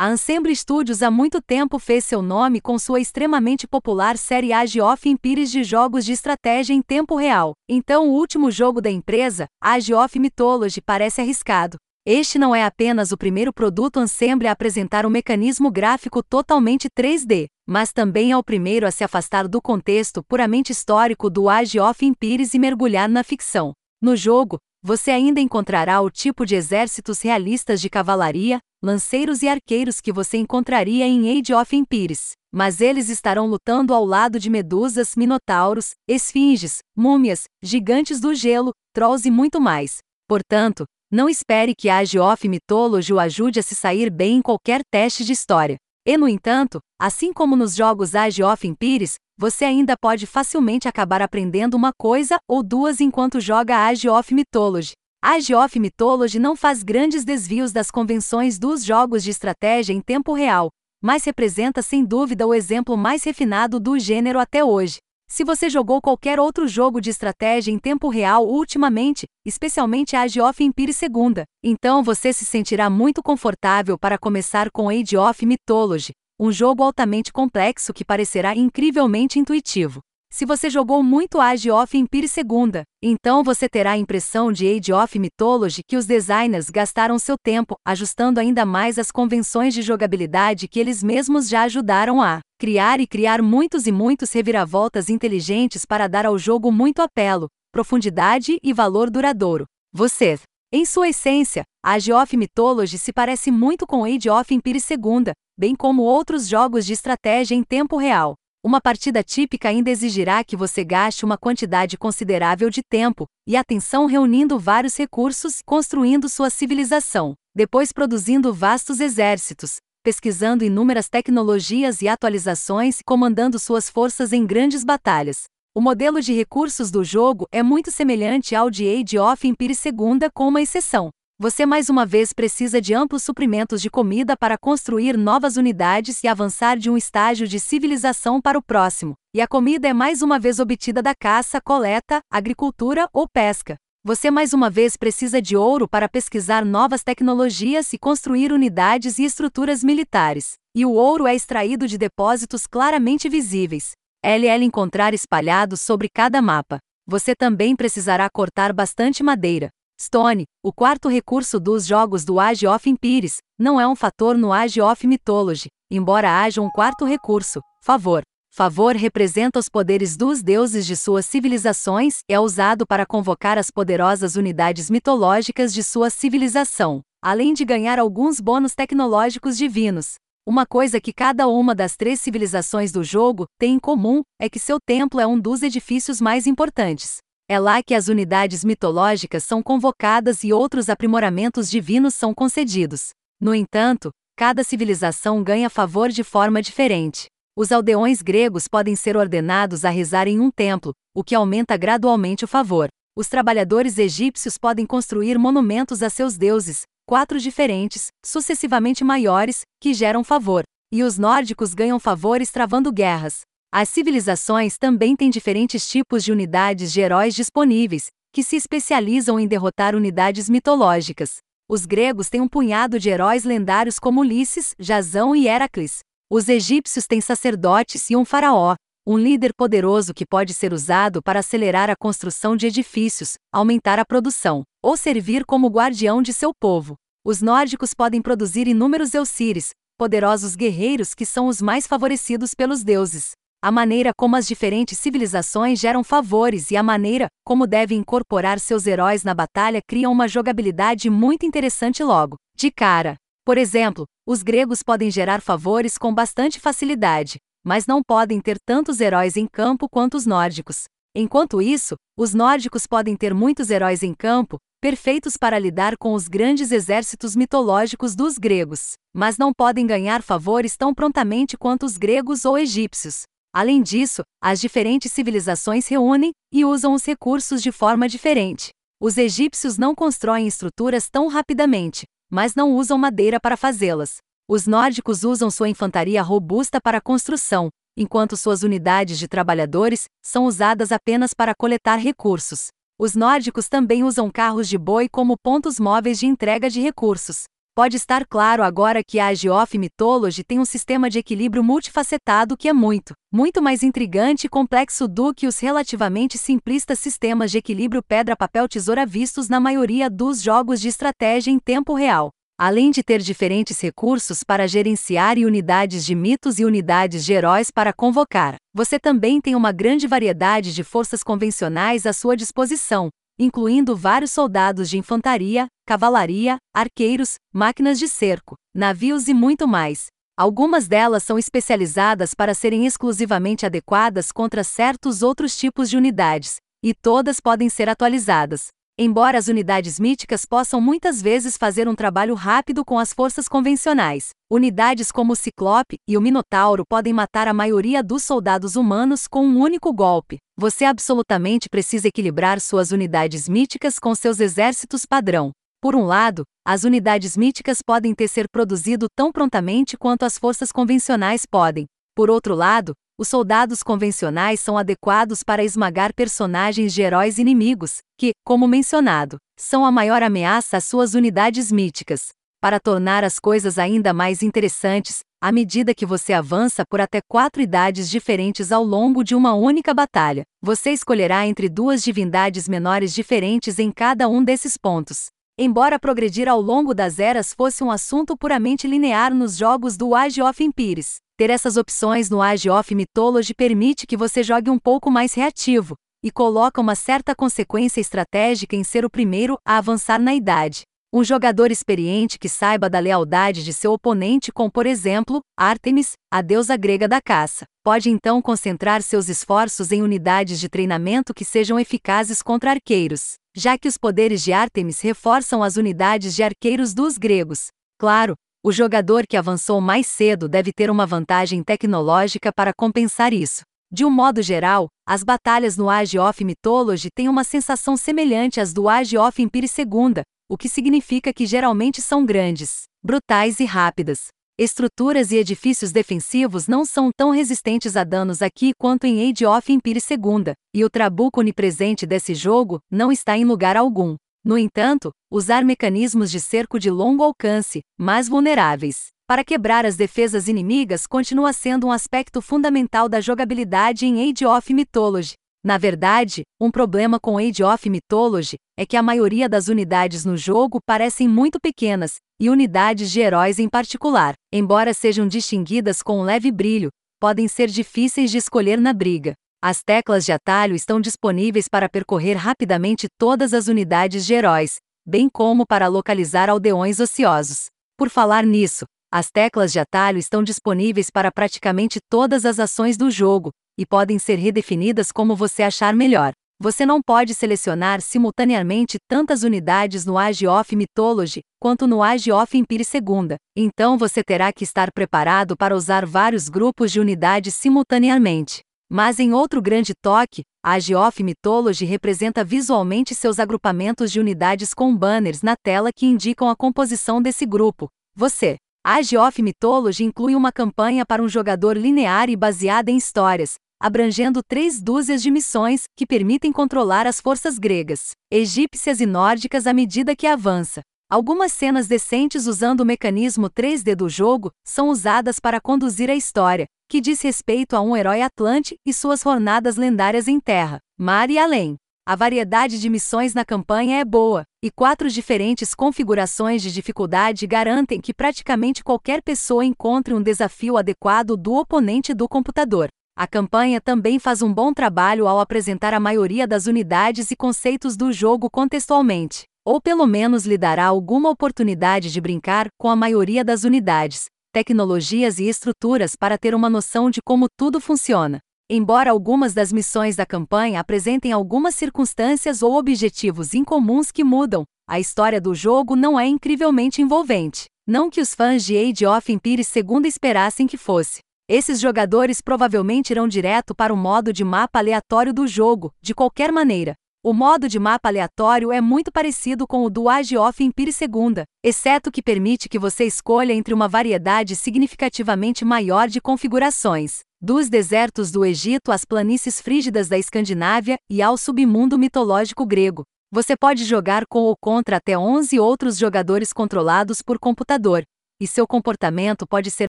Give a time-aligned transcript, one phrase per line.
[0.00, 4.80] A Ensemble Studios há muito tempo fez seu nome com sua extremamente popular série Age
[4.80, 7.54] of Empires de jogos de estratégia em tempo real.
[7.68, 11.78] Então, o último jogo da empresa, Age of Mythology, parece arriscado.
[12.06, 17.46] Este não é apenas o primeiro produto Ensemble a apresentar um mecanismo gráfico totalmente 3D,
[17.66, 22.06] mas também é o primeiro a se afastar do contexto puramente histórico do Age of
[22.06, 23.72] Empires e mergulhar na ficção.
[24.00, 30.00] No jogo, você ainda encontrará o tipo de exércitos realistas de cavalaria, lanceiros e arqueiros
[30.00, 35.16] que você encontraria em Age of Empires, mas eles estarão lutando ao lado de medusas,
[35.16, 39.98] minotauros, esfinges, múmias, gigantes do gelo, trolls e muito mais.
[40.28, 44.82] Portanto, não espere que Age of Mythology o ajude a se sair bem em qualquer
[44.90, 45.76] teste de história.
[46.08, 51.20] E no entanto, assim como nos jogos Age of Empires, você ainda pode facilmente acabar
[51.20, 54.92] aprendendo uma coisa ou duas enquanto joga Age of Mythology.
[55.22, 60.32] Age of Mythology não faz grandes desvios das convenções dos jogos de estratégia em tempo
[60.32, 60.70] real,
[61.02, 64.96] mas representa sem dúvida o exemplo mais refinado do gênero até hoje.
[65.30, 70.64] Se você jogou qualquer outro jogo de estratégia em tempo real ultimamente, especialmente Age of
[70.64, 76.50] Empires II, então você se sentirá muito confortável para começar com Age of Mythology, um
[76.50, 80.00] jogo altamente complexo que parecerá incrivelmente intuitivo.
[80.38, 84.92] Se você jogou muito Age of Empires II, então você terá a impressão de Age
[84.92, 90.68] of Mythology que os designers gastaram seu tempo ajustando ainda mais as convenções de jogabilidade
[90.68, 96.06] que eles mesmos já ajudaram a criar e criar muitos e muitos reviravoltas inteligentes para
[96.06, 99.64] dar ao jogo muito apelo, profundidade e valor duradouro.
[99.92, 100.38] Você,
[100.72, 105.74] em sua essência, Age of Mythology se parece muito com Age of Empires II, bem
[105.74, 108.36] como outros jogos de estratégia em tempo real.
[108.62, 114.06] Uma partida típica ainda exigirá que você gaste uma quantidade considerável de tempo e atenção
[114.06, 122.98] reunindo vários recursos, construindo sua civilização, depois produzindo vastos exércitos, pesquisando inúmeras tecnologias e atualizações
[123.06, 125.44] comandando suas forças em grandes batalhas.
[125.72, 130.28] O modelo de recursos do jogo é muito semelhante ao de Age of Empires II,
[130.34, 131.10] com uma exceção.
[131.40, 136.26] Você mais uma vez precisa de amplos suprimentos de comida para construir novas unidades e
[136.26, 139.14] avançar de um estágio de civilização para o próximo.
[139.32, 143.76] E a comida é mais uma vez obtida da caça, coleta, agricultura ou pesca.
[144.02, 149.24] Você mais uma vez precisa de ouro para pesquisar novas tecnologias e construir unidades e
[149.24, 150.54] estruturas militares.
[150.74, 153.92] E o ouro é extraído de depósitos claramente visíveis.
[154.24, 156.80] LL encontrar espalhados sobre cada mapa.
[157.06, 159.70] Você também precisará cortar bastante madeira.
[160.00, 164.52] Stone, o quarto recurso dos jogos do Age of Empires, não é um fator no
[164.52, 168.22] Age of Mythology, embora haja um quarto recurso, favor.
[168.50, 173.70] Favor representa os poderes dos deuses de suas civilizações e é usado para convocar as
[173.72, 180.14] poderosas unidades mitológicas de sua civilização, além de ganhar alguns bônus tecnológicos divinos.
[180.46, 184.60] Uma coisa que cada uma das três civilizações do jogo tem em comum é que
[184.60, 187.18] seu templo é um dos edifícios mais importantes.
[187.50, 193.08] É lá que as unidades mitológicas são convocadas e outros aprimoramentos divinos são concedidos.
[193.40, 197.24] No entanto, cada civilização ganha favor de forma diferente.
[197.56, 202.44] Os aldeões gregos podem ser ordenados a rezar em um templo, o que aumenta gradualmente
[202.44, 202.88] o favor.
[203.16, 210.22] Os trabalhadores egípcios podem construir monumentos a seus deuses, quatro diferentes, sucessivamente maiores, que geram
[210.22, 210.64] favor.
[210.92, 213.40] E os nórdicos ganham favores travando guerras.
[213.70, 219.46] As civilizações também têm diferentes tipos de unidades de heróis disponíveis, que se especializam em
[219.46, 221.36] derrotar unidades mitológicas.
[221.68, 225.98] Os gregos têm um punhado de heróis lendários como Ulisses, Jasão e Heracles.
[226.30, 228.74] Os egípcios têm sacerdotes e um faraó,
[229.06, 234.04] um líder poderoso que pode ser usado para acelerar a construção de edifícios, aumentar a
[234.04, 236.96] produção, ou servir como guardião de seu povo.
[237.22, 243.34] Os nórdicos podem produzir inúmeros Eusíris, poderosos guerreiros que são os mais favorecidos pelos deuses
[243.60, 248.86] a maneira como as diferentes civilizações geram favores e a maneira como devem incorporar seus
[248.86, 253.16] heróis na batalha criam uma jogabilidade muito interessante logo, de cara.
[253.44, 259.00] Por exemplo, os gregos podem gerar favores com bastante facilidade, mas não podem ter tantos
[259.00, 260.84] heróis em campo quanto os nórdicos.
[261.12, 266.28] Enquanto isso, os nórdicos podem ter muitos heróis em campo, perfeitos para lidar com os
[266.28, 272.44] grandes exércitos mitológicos dos gregos, mas não podem ganhar favores tão prontamente quanto os gregos
[272.44, 273.22] ou egípcios.
[273.52, 278.70] Além disso, as diferentes civilizações reúnem e usam os recursos de forma diferente.
[279.00, 284.18] Os egípcios não constroem estruturas tão rapidamente, mas não usam madeira para fazê-las.
[284.48, 290.44] Os nórdicos usam sua infantaria robusta para a construção, enquanto suas unidades de trabalhadores são
[290.44, 292.68] usadas apenas para coletar recursos.
[292.98, 297.44] Os nórdicos também usam carros de boi como pontos móveis de entrega de recursos.
[297.78, 302.56] Pode estar claro agora que a Age of Mythology tem um sistema de equilíbrio multifacetado
[302.56, 307.58] que é muito, muito mais intrigante e complexo do que os relativamente simplistas sistemas de
[307.58, 312.30] equilíbrio pedra-papel-tesoura vistos na maioria dos jogos de estratégia em tempo real.
[312.58, 317.70] Além de ter diferentes recursos para gerenciar e unidades de mitos e unidades de heróis
[317.70, 323.08] para convocar, você também tem uma grande variedade de forças convencionais à sua disposição,
[323.38, 330.06] incluindo vários soldados de infantaria, cavalaria, arqueiros, máquinas de cerco, navios e muito mais.
[330.36, 336.94] Algumas delas são especializadas para serem exclusivamente adequadas contra certos outros tipos de unidades, e
[336.94, 338.68] todas podem ser atualizadas.
[339.00, 344.30] Embora as unidades míticas possam muitas vezes fazer um trabalho rápido com as forças convencionais,
[344.50, 349.46] unidades como o Ciclope e o Minotauro podem matar a maioria dos soldados humanos com
[349.46, 350.38] um único golpe.
[350.58, 355.52] Você absolutamente precisa equilibrar suas unidades míticas com seus exércitos padrão.
[355.80, 360.72] Por um lado, as unidades míticas podem ter ser produzido tão prontamente quanto as forças
[360.72, 361.86] convencionais podem.
[362.16, 368.30] Por outro lado, os soldados convencionais são adequados para esmagar personagens de heróis inimigos, que,
[368.44, 372.28] como mencionado, são a maior ameaça às suas unidades míticas.
[372.60, 377.60] Para tornar as coisas ainda mais interessantes, à medida que você avança por até quatro
[377.60, 383.80] idades diferentes ao longo de uma única batalha, você escolherá entre duas divindades menores diferentes
[383.80, 385.26] em cada um desses pontos.
[385.56, 390.40] Embora progredir ao longo das eras fosse um assunto puramente linear nos jogos do Age
[390.40, 395.08] of Empires, ter essas opções no Age of Mythology permite que você jogue um pouco
[395.08, 400.34] mais reativo, e coloca uma certa consequência estratégica em ser o primeiro a avançar na
[400.34, 400.82] idade.
[401.12, 406.42] Um jogador experiente que saiba da lealdade de seu oponente com, por exemplo, Artemis, a
[406.42, 411.78] deusa grega da caça, pode então concentrar seus esforços em unidades de treinamento que sejam
[411.78, 417.16] eficazes contra arqueiros, já que os poderes de Artemis reforçam as unidades de arqueiros dos
[417.16, 417.68] gregos.
[417.96, 418.34] Claro,
[418.68, 423.62] o jogador que avançou mais cedo deve ter uma vantagem tecnológica para compensar isso.
[423.90, 428.74] De um modo geral, as batalhas no Age of Mythology têm uma sensação semelhante às
[428.74, 434.26] do Age of Empire II, o que significa que geralmente são grandes, brutais e rápidas.
[434.58, 439.72] Estruturas e edifícios defensivos não são tão resistentes a danos aqui quanto em Age of
[439.72, 444.14] Empire II, e o trabuco onipresente desse jogo não está em lugar algum.
[444.44, 450.48] No entanto, usar mecanismos de cerco de longo alcance, mais vulneráveis, para quebrar as defesas
[450.48, 455.34] inimigas continua sendo um aspecto fundamental da jogabilidade em Age of Mythology.
[455.62, 460.36] Na verdade, um problema com Age of Mythology é que a maioria das unidades no
[460.36, 466.22] jogo parecem muito pequenas, e unidades de heróis em particular, embora sejam distinguidas com um
[466.22, 466.88] leve brilho,
[467.20, 469.34] podem ser difíceis de escolher na briga.
[469.60, 475.28] As teclas de atalho estão disponíveis para percorrer rapidamente todas as unidades de heróis, bem
[475.28, 477.66] como para localizar aldeões ociosos.
[477.96, 483.10] Por falar nisso, as teclas de atalho estão disponíveis para praticamente todas as ações do
[483.10, 486.30] jogo, e podem ser redefinidas como você achar melhor.
[486.60, 492.56] Você não pode selecionar simultaneamente tantas unidades no Age of Mythology quanto no Age of
[492.56, 498.60] Empire II, então você terá que estar preparado para usar vários grupos de unidades simultaneamente.
[498.90, 504.96] Mas em outro grande toque, a Geoff Mythology representa visualmente seus agrupamentos de unidades com
[504.96, 507.88] banners na tela que indicam a composição desse grupo.
[508.16, 508.56] Você.
[508.82, 514.40] A Geoff Mythology inclui uma campanha para um jogador linear e baseada em histórias, abrangendo
[514.42, 520.16] três dúzias de missões que permitem controlar as forças gregas, egípcias e nórdicas à medida
[520.16, 520.80] que avança.
[521.10, 526.66] Algumas cenas decentes usando o mecanismo 3D do jogo são usadas para conduzir a história,
[526.88, 531.38] que diz respeito a um herói atlante e suas jornadas lendárias em terra, mar e
[531.38, 531.76] além.
[532.06, 538.00] A variedade de missões na campanha é boa, e quatro diferentes configurações de dificuldade garantem
[538.00, 542.88] que praticamente qualquer pessoa encontre um desafio adequado do oponente do computador.
[543.14, 547.94] A campanha também faz um bom trabalho ao apresentar a maioria das unidades e conceitos
[547.94, 553.44] do jogo contextualmente, ou pelo menos lhe dará alguma oportunidade de brincar com a maioria
[553.44, 558.40] das unidades, tecnologias e estruturas para ter uma noção de como tudo funciona.
[558.68, 564.98] Embora algumas das missões da campanha apresentem algumas circunstâncias ou objetivos incomuns que mudam, a
[564.98, 567.66] história do jogo não é incrivelmente envolvente.
[567.86, 571.20] Não que os fãs de Age of Empires II esperassem que fosse.
[571.48, 576.50] Esses jogadores provavelmente irão direto para o modo de mapa aleatório do jogo, de qualquer
[576.50, 580.92] maneira, o modo de mapa aleatório é muito parecido com o do Age of Empire
[580.92, 587.68] II, exceto que permite que você escolha entre uma variedade significativamente maior de configurações, dos
[587.68, 593.02] desertos do Egito às planícies frígidas da Escandinávia e ao submundo mitológico grego.
[593.32, 598.04] Você pode jogar com ou contra até 11 outros jogadores controlados por computador,
[598.40, 599.87] e seu comportamento pode ser